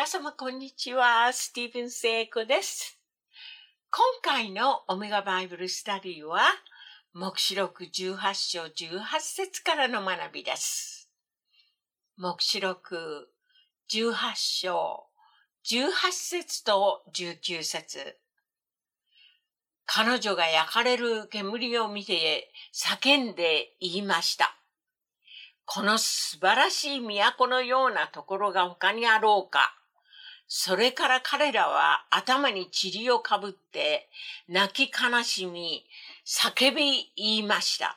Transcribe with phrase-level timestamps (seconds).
[0.00, 1.30] 皆様こんにちは。
[1.30, 2.98] スティーブン・セイコです。
[3.90, 6.40] 今回のオメガバイブルスタディは、
[7.12, 11.10] 目視録18章18節からの学びです。
[12.16, 13.28] 目視録
[13.92, 15.04] 18章
[15.70, 18.16] 18節と19節
[19.84, 24.56] 彼女が焼かれる煙を見て叫んで言いました。
[25.66, 29.76] この素晴らしい都のようなところが他にあろうか。
[30.52, 34.08] それから彼らは頭に塵をかぶって
[34.48, 35.84] 泣き悲しみ、
[36.26, 37.96] 叫び言いました。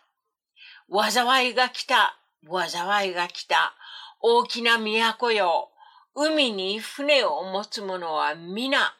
[0.87, 2.15] 災いが来た、
[2.47, 3.73] 災いが来た、
[4.21, 5.71] 大きな都よ。
[6.13, 8.93] 海に船を持つ者は皆、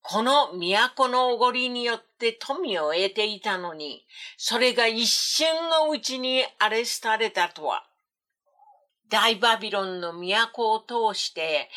[0.00, 4.06] この都のおごりによって富を得ていたのに、
[4.38, 7.84] それが一瞬のうちにアレスタれたとは。
[9.08, 10.80] 大バビロンの都を
[11.12, 11.68] 通して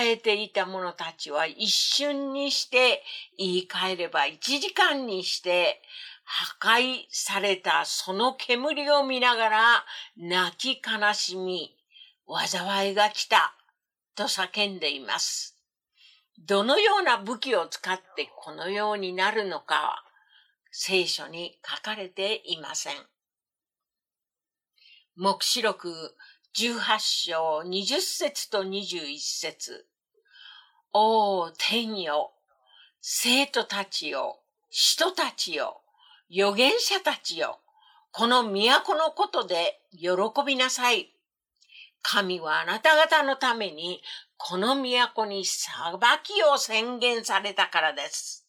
[0.00, 3.02] 栄えていた者たちは一瞬にして
[3.38, 5.80] 言い換えれば一時間にして
[6.24, 9.84] 破壊されたその煙を見ながら
[10.16, 11.76] 泣き悲しみ、
[12.26, 13.54] 災いが来た
[14.16, 15.56] と叫んでいます。
[16.38, 20.02] どのような武器を使ってこのようになるのかは
[20.70, 22.96] 聖書に書かれていません。
[25.16, 26.14] 目視録
[26.58, 29.86] 18章20節と21節。
[30.94, 32.32] おお、天よ、
[33.02, 34.40] 生徒たちよ、
[34.70, 35.82] 人たちよ、
[36.30, 37.60] 預言者たちよ、
[38.10, 40.08] この都のことで喜
[40.46, 41.12] びなさい。
[42.00, 44.00] 神はあなた方のために
[44.38, 45.74] この都に裁
[46.22, 48.45] きを宣言されたからです。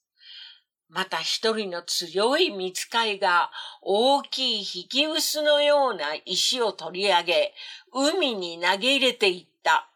[0.90, 7.54] また一人の強い見つかいが大きい引き薄のような石を取り上げ、
[7.94, 9.90] 海に投げ入れていった。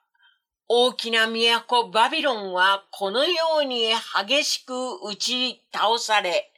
[0.68, 3.92] 大きな都バビロンはこのように
[4.28, 4.74] 激しく
[5.04, 6.52] 打ち倒され、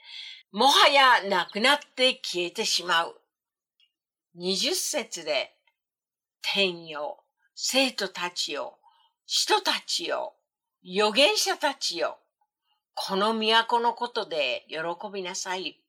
[0.51, 3.19] もはやなくなって消えてしまう。
[4.35, 5.55] 二十節で、
[6.41, 7.23] 天よ、
[7.55, 8.77] 生徒たちよ、
[9.25, 10.33] 人たちよ、
[10.83, 12.17] 預言者たちよ、
[12.95, 14.77] この都のことで喜
[15.11, 15.79] びなさい。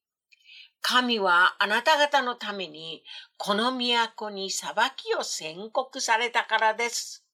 [0.80, 3.02] 神はあなた方のために
[3.36, 7.24] この都に裁きを宣告されたからです。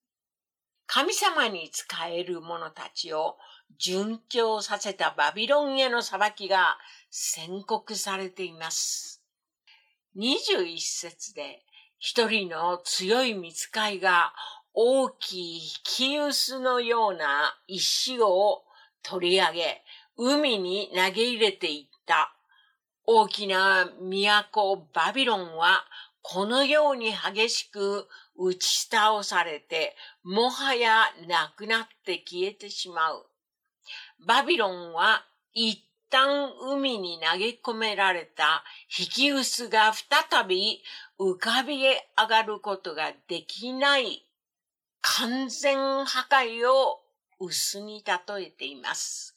[0.87, 3.37] 神様に仕える者たちを
[3.81, 6.79] 殉教させたバビロンへの裁きが
[7.11, 9.23] 宣告されています。
[10.17, 11.63] 21節で
[11.99, 14.33] 一人の強い見つかいが
[14.75, 18.65] 大きいキウスのような石を
[19.03, 19.83] 取り上げ、
[20.17, 22.35] 海に投げ入れていった。
[23.07, 23.89] 大きな
[24.53, 25.85] 都バビロンは
[26.23, 28.07] このように激しく
[28.37, 33.27] 打ち倒されて、もはやなくなって消えてしまう。
[34.27, 35.25] バビロンは
[35.55, 38.65] 一旦海に投げ込められた
[38.99, 40.83] 引き薄が再び
[41.19, 41.97] 浮かび上
[42.29, 44.27] がることができない
[45.01, 47.01] 完全破壊を
[47.43, 49.35] 薄に例えています。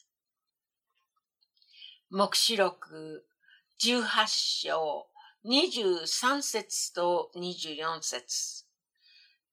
[2.09, 3.25] 目視録
[3.81, 5.07] 18章
[5.45, 8.65] 23節と24節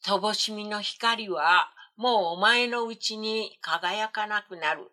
[0.05, 4.91] 乏しみの光はもうお前のうちに輝かなくなる。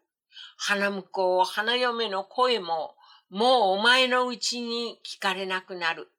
[0.58, 2.94] 花婿、花嫁の声も
[3.32, 6.10] もうお前のうちに聞かれなくなる。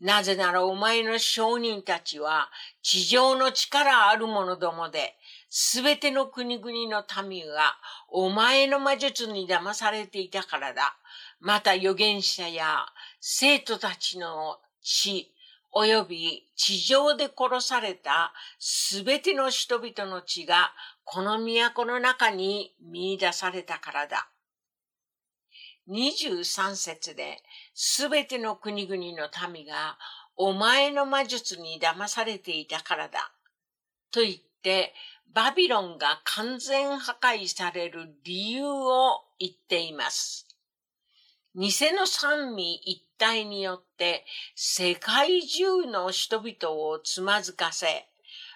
[0.00, 2.50] なぜならお前の商人たちは
[2.82, 5.14] 地上の力ある者どもで、
[5.54, 7.76] すべての国々の民が
[8.08, 10.96] お前の魔術に騙されていたからだ。
[11.40, 12.86] また預言者や
[13.20, 15.30] 生徒たちの死、
[15.74, 20.72] 及び地上で殺されたすべての人々の血が
[21.04, 24.30] この都の中に見出されたからだ。
[25.90, 27.42] 23節で、
[27.74, 29.98] すべての国々の民が
[30.34, 33.32] お前の魔術に騙されていたからだ。
[34.10, 34.94] と言って、
[35.34, 40.46] バビロンが完全破壊される理由を言っています。
[41.54, 44.24] 偽の三味一体によって
[44.54, 48.06] 世界中の人々をつまずかせ、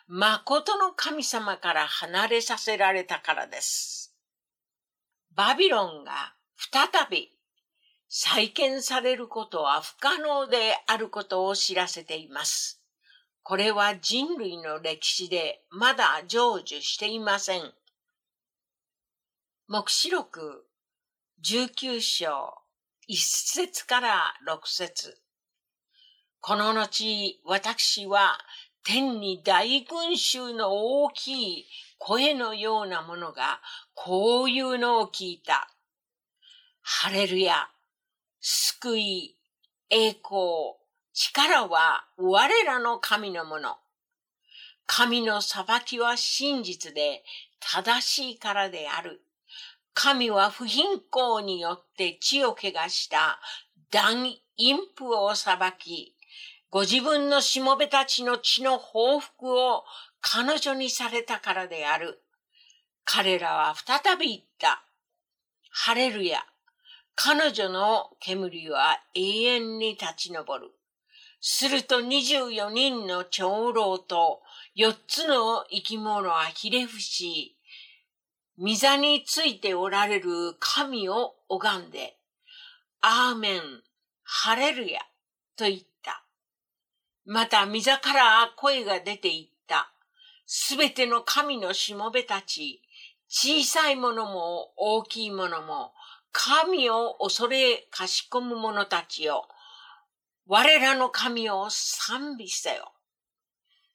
[0.07, 4.15] 誠の神様から離れさせられたからです。
[5.35, 7.33] バビロンが再び
[8.09, 12.81] 再建されることは不可能であることを知らせています。
[13.49, 17.73] これは人類の歴史でまだ成就していません。
[19.69, 20.67] 目視録
[21.45, 22.55] 19章
[23.09, 25.17] 1節から6節
[26.41, 28.37] この後、私は
[28.83, 30.73] 天に大群衆の
[31.05, 31.67] 大きい
[31.99, 33.61] 声のようなものが
[33.95, 35.71] こういうのを聞いた。
[36.83, 37.69] ハレルヤ、
[38.41, 39.37] 救い、
[39.89, 40.35] 栄光、
[41.19, 43.79] 力は我らの神のもの。
[44.85, 47.25] 神の裁きは真実で
[47.59, 49.23] 正しいからである。
[49.95, 53.41] 神は不貧困によって血を怪我した
[53.91, 54.25] 断
[54.59, 56.15] 陰婦を裁き、
[56.69, 59.85] ご自分のしもべたちの血の報復を
[60.21, 62.21] 彼女にされたからである。
[63.07, 64.85] 彼らは再び言った。
[65.71, 66.45] ハレルヤ。
[67.15, 70.76] 彼女の煙は永遠に立ち上る。
[71.49, 74.43] すると24人の長老と
[74.77, 77.57] 4つの生き物はひれ伏し、
[78.59, 82.17] 御座についておられる神を拝んで、
[83.01, 83.61] アーメン、
[84.25, 84.99] ハレルヤ
[85.57, 86.25] と言った。
[87.27, 89.93] また御座から声が出ていった。
[90.47, 92.83] すべての神のしもべたち、
[93.29, 95.93] 小さいものも大きいものも、
[96.33, 99.47] 神を恐れかしこむ者たちよ。
[100.49, 102.93] 我らの神を賛美せよ。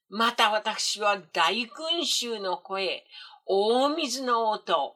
[0.09, 3.06] また私は大群衆の声、
[3.45, 4.95] 大水の音、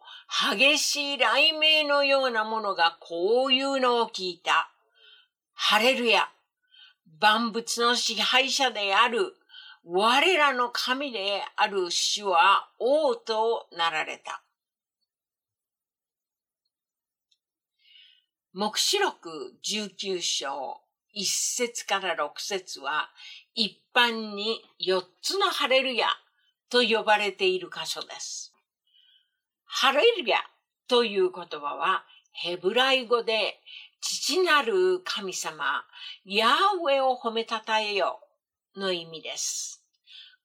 [0.51, 4.69] 激しい雷鳴のようなものがこういうのを聞いた。
[5.53, 6.29] ハレルヤ。
[7.21, 9.35] 万物の支配者である
[9.85, 14.41] 我らの神である主は王となられた。
[18.51, 20.84] 目視録19章
[21.15, 23.09] 1節から6節は
[23.53, 26.07] 一般に4つのハレルヤ
[26.69, 28.53] と呼ばれている箇所です。
[29.65, 30.39] ハレルヤ
[30.87, 33.59] という言葉はヘブライ語で
[34.01, 35.85] 父なる神様、
[36.25, 36.51] ヤー
[36.83, 38.19] ウェを褒めたたえよ
[38.75, 39.81] の意味です。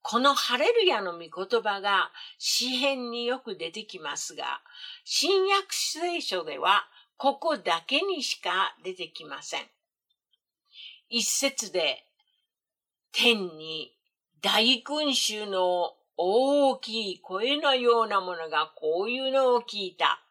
[0.02, 4.62] このハレルヤの御言葉が詩篇によく出てきますが、
[5.04, 6.84] 新約聖書では
[7.16, 9.62] ここだけにしか出てきません。
[11.12, 12.04] 一節で
[13.10, 13.92] 天に
[14.40, 20.22] 大群衆の大きい声のようなものがこういうのを聞いた。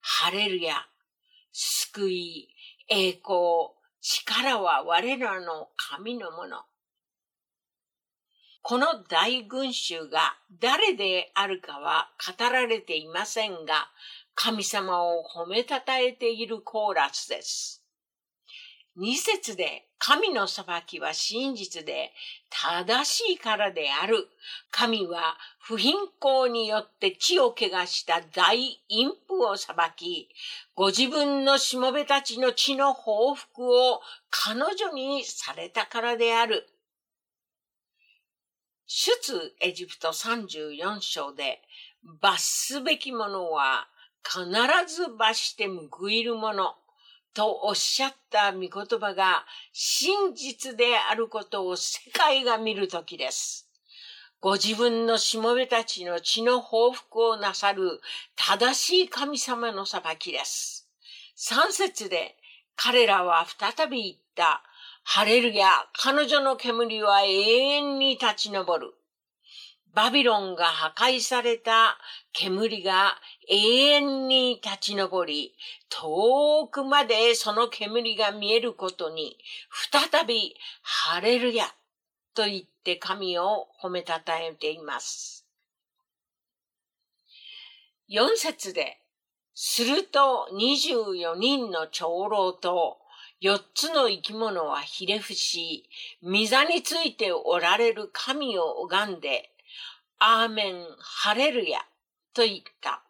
[0.00, 0.86] ハレルヤ、
[1.52, 2.48] 救い、
[2.88, 6.62] 栄光、力は我らの神のもの。
[8.62, 13.90] この大群衆が誰であるかは語られていませんが、
[14.34, 17.79] 神様を褒めたたえているコーラスです。
[18.96, 22.10] 二節で神の裁きは真実で
[22.48, 24.28] 正しいからである。
[24.70, 30.28] 神は不貧困によって血を怪我した大陰婦を裁き、
[30.74, 34.00] ご自分のしもべたちの血の報復を
[34.30, 36.66] 彼女にされたからである。
[38.86, 41.62] 出エジプト34章で
[42.20, 43.86] 罰すべきものは
[44.24, 44.44] 必
[44.92, 46.74] ず罰して報いるもの。
[47.34, 53.68] とおっしゃった御言葉が真実であることを世界が見るときです。
[54.40, 58.00] ご自分のしもべたちの血の報復をなさる
[58.36, 60.88] 正しい神様の裁きです。
[61.34, 62.36] 三節で
[62.74, 64.62] 彼らは再び言った。
[65.02, 68.94] ハレルヤ、彼女の煙は永遠に立ち上る。
[69.94, 71.98] バビロンが破壊された
[72.32, 73.16] 煙が
[73.48, 75.54] 永遠に立ち上り、
[75.88, 79.36] 遠くまでその煙が見えることに、
[79.90, 81.66] 再びハレルヤ
[82.34, 85.46] と言って神を褒めたたえています。
[88.06, 88.98] 四節で、
[89.54, 92.98] すると24人の長老と
[93.40, 95.88] 四つの生き物はひれ伏し、
[96.22, 99.50] 御座についておられる神を拝んで、
[100.22, 101.80] アーメン、ハレルヤ
[102.34, 103.02] と言った。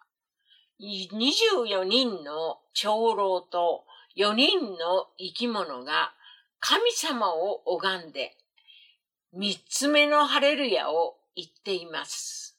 [0.81, 3.83] 24人の長老と
[4.17, 6.13] 4人の生き物が
[6.61, 8.37] 神様を拝んで、
[9.33, 12.57] 三つ目のハレルヤを言っています。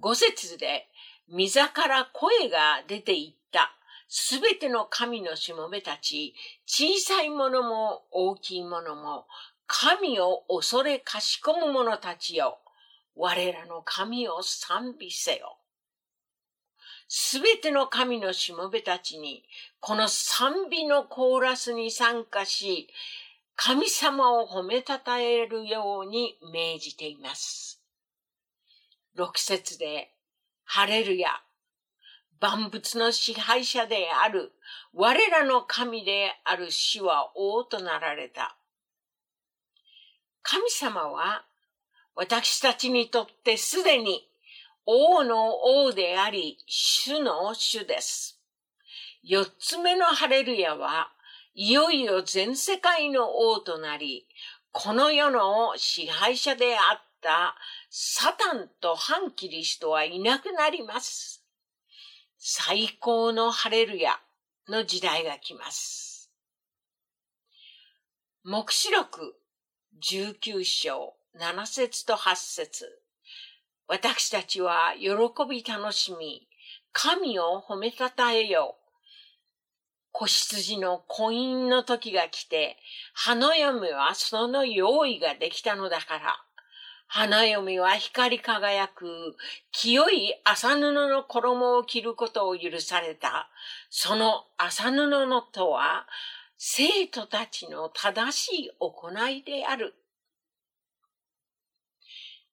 [0.00, 0.88] 五節で、
[1.30, 3.76] 御座から声が出ていった。
[4.08, 6.34] すべての神のしもべたち、
[6.64, 9.26] 小さいものも大きいものも、
[9.66, 12.58] 神を恐れかしこむ者たちよ。
[13.14, 15.56] 我らの神を賛美せよ。
[17.08, 19.44] すべての神のしもべたちに、
[19.80, 22.88] この賛美のコーラスに参加し、
[23.56, 27.82] 神様を褒めたたえるように命じています。
[29.16, 30.14] 六節で、
[30.64, 31.28] ハレルヤ、
[32.40, 34.52] 万物の支配者である、
[34.94, 38.56] 我らの神である死は王となられた。
[40.42, 41.44] 神様は
[42.20, 44.28] 私たちにとってすでに
[44.84, 48.38] 王の王であり、主の主です。
[49.22, 51.10] 四つ目のハレルヤは、
[51.54, 54.26] いよいよ全世界の王となり、
[54.70, 57.56] この世の支配者であった
[57.88, 61.42] サタンと反キリストはいなくなります。
[62.36, 64.20] 最高のハレルヤ
[64.68, 66.30] の時代が来ます。
[68.44, 69.36] 目視録
[70.02, 73.02] 19章7節と8節
[73.86, 75.10] 私たちは喜
[75.48, 76.48] び楽しみ、
[76.92, 78.80] 神を褒めたたえよう。
[80.12, 82.76] 子羊の婚姻の時が来て、
[83.14, 86.36] 花嫁はその用意ができたのだから。
[87.06, 89.36] 花嫁は光り輝く、
[89.72, 93.48] 清い麻布の衣を着ることを許された。
[93.88, 96.06] その麻布のとは、
[96.56, 99.94] 生徒たちの正しい行いである。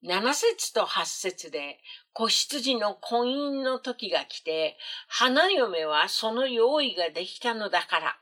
[0.04, 1.80] 七節と八節で、
[2.14, 4.78] 子羊の婚姻の時が来て、
[5.08, 8.18] 花嫁はその用意ができたのだから。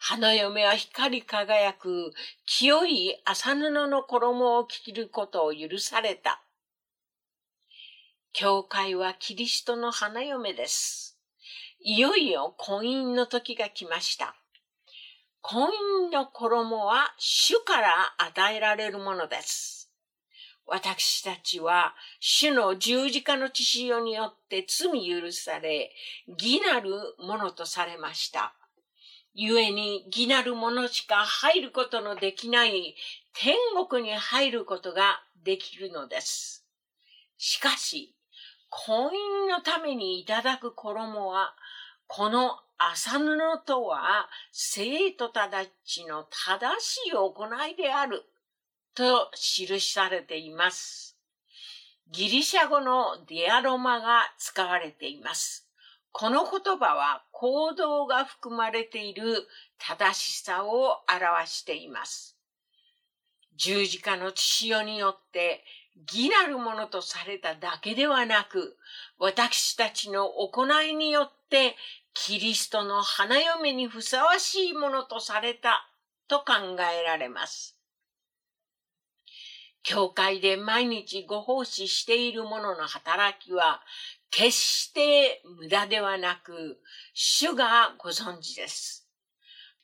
[0.00, 2.12] 花嫁は光り輝く
[2.44, 6.42] 清い麻布の衣を着ることを許された。
[8.32, 11.18] 教会はキリストの花嫁です。
[11.80, 14.34] いよいよ婚姻の時が来ました。
[15.40, 15.68] 婚
[16.10, 19.75] 姻の衣は主から与えられるものです。
[20.66, 25.92] 私たちは主の十字架の血潮によって罪許され、
[26.26, 28.52] 義なるものとされました。
[29.34, 32.96] 故に義なるものしか入ることのできない
[33.34, 33.54] 天
[33.88, 36.64] 国に入ることができるのです。
[37.38, 38.14] しかし、
[38.68, 41.54] 婚姻のためにいただく衣は、
[42.08, 45.48] この麻布とは生徒た
[45.84, 47.32] ちの正しい行
[47.68, 48.24] いである。
[48.96, 51.16] と記されています。
[52.10, 55.68] ギリシャ語のディアロマが使われています。
[56.12, 59.46] この言葉は行動が含まれている
[59.78, 62.38] 正しさを表しています。
[63.56, 65.62] 十字架の血潮によって
[66.10, 68.78] 義なるものとされただけではなく、
[69.18, 71.76] 私たちの行いによって
[72.14, 75.86] キリストの花嫁にふさわしいものとされた
[76.28, 77.75] と考えられます。
[79.86, 83.80] 教会で毎日ご奉仕している者の働きは、
[84.32, 86.80] 決して無駄ではなく、
[87.14, 89.08] 主がご存知です。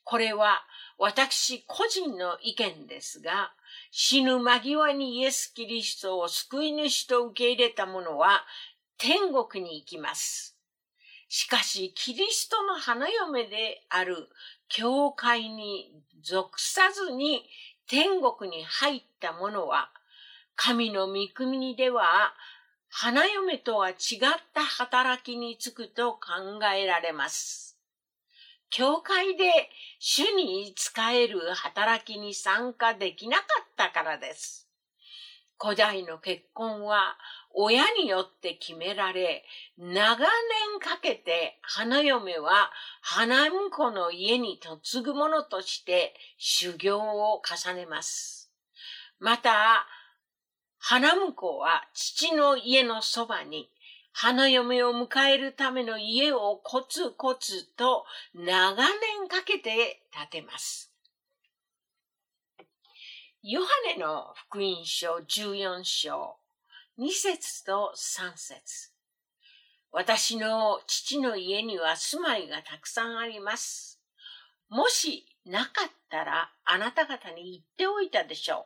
[0.03, 0.61] これは
[0.97, 3.53] 私個人の意見ですが、
[3.91, 8.43] 死ぬ間際にイエス・キリストを救い主と受け入れた者は
[8.97, 10.57] 天国に行きます。
[11.29, 14.27] しかし、キリストの花嫁である
[14.67, 17.45] 教会に属さずに
[17.93, 19.91] 天国に入った者は、
[20.55, 22.33] 神の御国では、
[22.89, 23.97] 花嫁とは違っ
[24.51, 26.19] た働きにつくと考
[26.75, 27.77] えられます。
[28.71, 29.69] 教会で
[29.99, 34.67] 主に仕える働きに参加できなかったからです。
[35.61, 37.15] 古代の結婚は
[37.53, 39.45] 親によって決められ、
[39.77, 40.25] 長年
[40.79, 48.51] かけて花嫁は花婿の家に嫁ぐ者として修行を重ねます。
[49.19, 49.85] また、
[50.79, 53.69] 花婿は父の家のそばに
[54.11, 60.91] 花嫁を迎えるための家をコツコツと長年かけて建てます。
[63.41, 66.37] ヨハネの福音書14章
[66.99, 68.91] 2節と3節
[69.91, 73.99] 私の父の家には住まいがたくさんあります。
[74.69, 78.65] もしなかったらあなた方に言っておいたでしょう。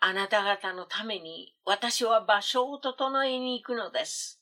[0.00, 4.40] あなた方のために私は場所を整えに行くのです。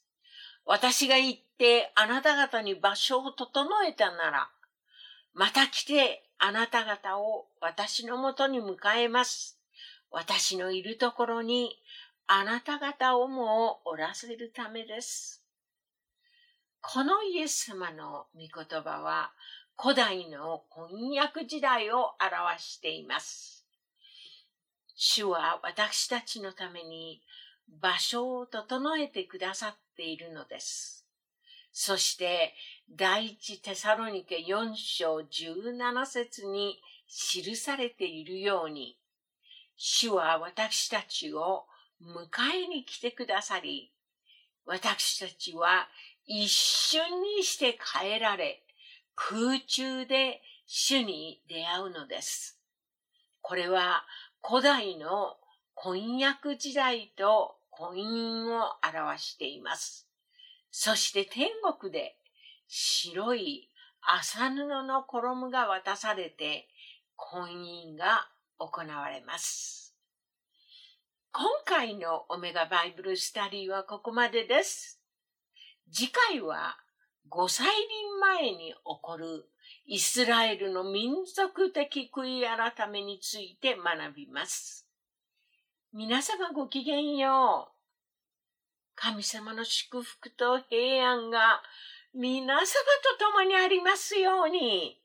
[0.65, 4.49] 私が行ってあなた方に場所を整えたなら、
[5.35, 9.59] また来てあなた方を私のもとに迎えます。
[10.11, 11.77] 私のいるところに
[12.33, 15.43] あなた方をもおらせるためです。
[16.81, 19.33] このイエス様の御言葉は
[19.77, 23.67] 古代の翻訳時代を表しています。
[24.95, 27.21] 主は私たちのために
[27.81, 31.05] 場所を整えてくださっているのです。
[31.73, 32.55] そして
[32.89, 38.97] 第一テサロニケ4章17節に記されているように、
[39.77, 41.65] 主は私たちを
[42.03, 42.29] 迎
[42.65, 43.93] えに来てくださり、
[44.65, 45.89] 私たちは
[46.27, 48.63] 一瞬にして変えられ、
[49.15, 52.59] 空中で主に出会うのです。
[53.43, 54.05] これは
[54.43, 55.37] 古代の
[55.75, 60.07] 婚約時代と婚姻を表しています。
[60.71, 62.17] そして天国で
[62.69, 63.69] 白い
[64.03, 66.69] 麻布の衣が渡されて
[67.17, 68.29] 婚姻が
[68.59, 69.90] 行われます。
[71.33, 75.01] 今回のオメガバイブルスタディはここまでです。
[75.93, 76.77] 次回は
[77.31, 79.45] 5歳輪前に起こる
[79.87, 84.89] イスラエルの民族的悔い改めについて学びます。
[85.93, 87.75] 皆様ごきげんよう。
[88.97, 91.63] 神様の祝福と平安が
[92.13, 95.01] 皆様と共にありますように。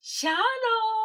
[0.00, 0.97] シャロー